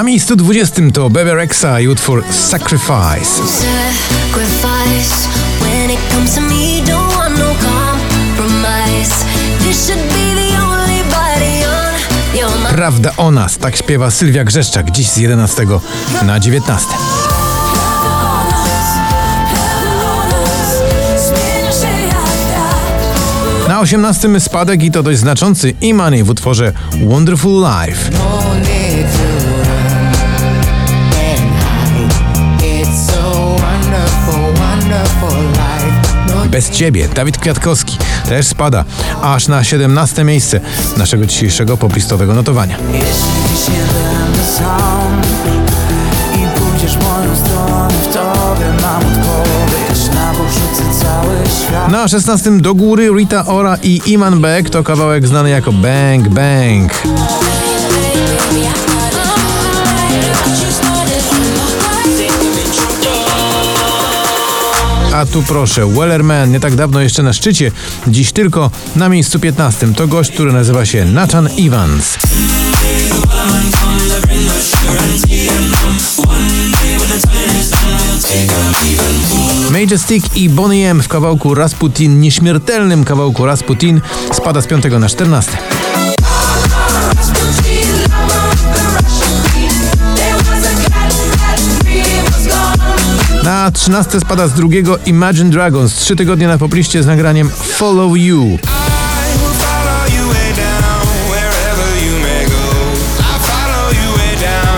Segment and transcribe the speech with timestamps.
[0.00, 3.42] Na miejscu 20 to Bebe Rexha i utwór Sacrifice.
[12.34, 12.68] No.
[12.68, 15.66] Prawda o nas, tak śpiewa Sylwia Grzeszczak, dziś z 11
[16.22, 16.88] na 19.
[21.28, 22.16] Zmienia się jak
[22.50, 23.68] wiatr.
[23.68, 26.72] Na 18 spadek i to dość znaczący Imani w utworze
[27.04, 28.10] Wonderful Life.
[36.60, 38.84] Bez ciebie Dawid Kwiatkowski też spada
[39.22, 40.60] aż na 17 miejsce
[40.96, 42.76] naszego dzisiejszego poplistowego notowania.
[42.92, 45.22] Jeśli się będę sam
[46.34, 50.32] i pójdziesz moją stronę, w tobie mam odpowiedź na
[51.00, 51.36] cały
[51.66, 51.92] świat.
[51.92, 56.92] Na 16 do góry Rita Ora i Iman Beck to kawałek znany jako Bang Bang.
[65.20, 67.72] A tu proszę, Wellerman nie tak dawno jeszcze na szczycie,
[68.06, 69.94] dziś tylko na miejscu 15.
[69.94, 72.18] To gość, który nazywa się Nathan Evans.
[79.70, 84.00] Majestic i Bonnie M w kawałku Rasputin, nieśmiertelnym kawałku Rasputin,
[84.32, 85.50] spada z 5 na 14.
[93.60, 98.58] Na 13 spada z drugiego Imagine Dragons, trzy tygodnie na popliście z nagraniem Follow You.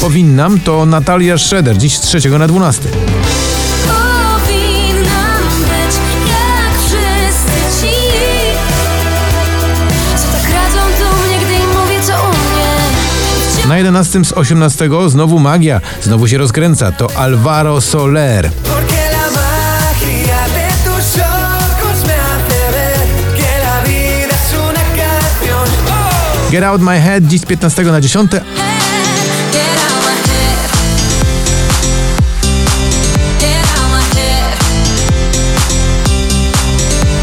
[0.00, 2.88] Powinnam to Natalia Schroeder, dziś z 3 na 12.
[13.74, 18.46] Na 11 z 18 znowu magia, znowu się rozkręca, to Alvaro Soler.
[18.46, 18.80] Oh.
[26.50, 28.30] Get Out My Head, dziś z 15 na 10.
[28.30, 28.52] Get out
[30.04, 30.58] my head.
[33.40, 34.58] Get out my head.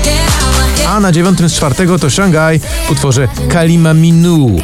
[0.03, 0.87] Get out my head.
[0.89, 3.27] A na 9 z 4 to Shanghai w utworze.
[3.49, 4.57] Kalima minu,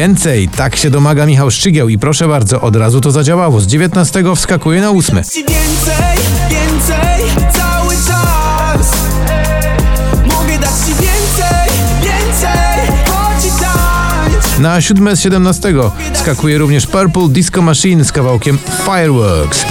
[0.00, 3.60] Więcej, tak się domaga Michał Szczygieł i proszę bardzo, od razu to zadziałało.
[3.60, 5.24] Z 19 wskakuje na 8.
[5.24, 6.16] Ci więcej,
[6.50, 8.92] więcej, cały czas.
[10.26, 11.72] Mogę dać ci więcej,
[12.02, 14.58] więcej, chodź i tańcz.
[14.58, 15.74] Na 7 z 17
[16.14, 19.64] skakuje również Purple Disco Machine z kawałkiem Fireworks.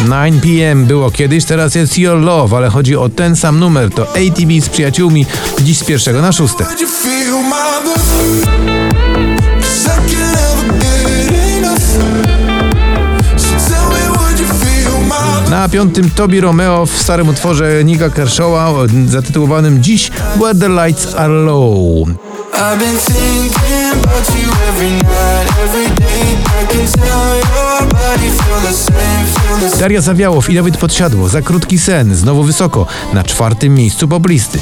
[0.00, 3.90] 9 PM było kiedyś, teraz jest Your Love, ale chodzi o ten sam numer.
[3.90, 5.26] To ATB z przyjaciółmi,
[5.60, 6.64] dziś z pierwszego na szóste.
[15.50, 18.72] Na piątym Tobi Romeo w starym utworze Nika Kershawa
[19.06, 22.08] zatytułowanym dziś Where the Lights Are Low.
[24.68, 26.36] Every night, every day.
[26.60, 28.97] I can tell your body feel the same.
[29.80, 34.58] Daria Zawiałow i Dawid Podsiadło za krótki sen, znowu wysoko, na czwartym miejscu poblisty.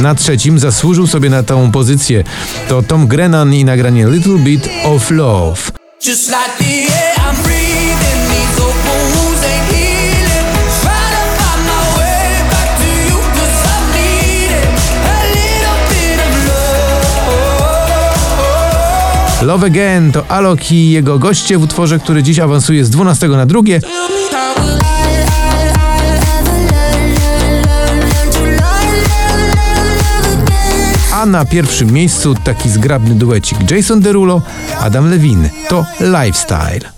[0.00, 2.24] Na trzecim zasłużył sobie na tą pozycję.
[2.68, 5.62] To Tom Grennan i nagranie Little Bit of Love.
[19.42, 19.66] Love.
[19.66, 23.80] Again to Alok i jego goście w utworze, który dziś awansuje z 12 na drugie.
[31.12, 34.42] A na pierwszym miejscu taki zgrabny duecik Jason Derulo,
[34.80, 35.50] Adam Levine.
[35.68, 36.90] To Lifestyle.